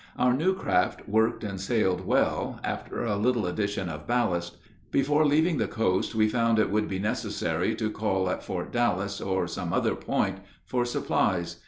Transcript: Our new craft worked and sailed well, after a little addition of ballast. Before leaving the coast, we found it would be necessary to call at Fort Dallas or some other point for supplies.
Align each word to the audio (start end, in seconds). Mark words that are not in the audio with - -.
Our 0.17 0.33
new 0.33 0.55
craft 0.55 1.07
worked 1.07 1.43
and 1.43 1.61
sailed 1.61 2.07
well, 2.07 2.59
after 2.63 3.05
a 3.05 3.17
little 3.17 3.45
addition 3.45 3.87
of 3.87 4.07
ballast. 4.07 4.57
Before 4.89 5.27
leaving 5.27 5.59
the 5.59 5.67
coast, 5.67 6.15
we 6.15 6.27
found 6.27 6.57
it 6.57 6.71
would 6.71 6.87
be 6.87 6.97
necessary 6.97 7.75
to 7.75 7.91
call 7.91 8.27
at 8.27 8.41
Fort 8.43 8.71
Dallas 8.71 9.21
or 9.21 9.47
some 9.47 9.71
other 9.71 9.93
point 9.93 10.39
for 10.65 10.85
supplies. 10.85 11.57